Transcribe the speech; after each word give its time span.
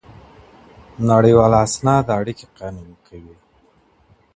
نړیوال 1.09 1.51
اسناد 1.65 2.05
اړیکي 2.17 2.45
قانوني 2.57 2.97
کوي. 3.07 3.35